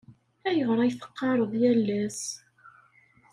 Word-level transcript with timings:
Ayɣer 0.47 0.79
ay 0.79 0.93
teqqareḍ 0.93 1.51
yal 1.61 1.87
ass? 2.03 2.21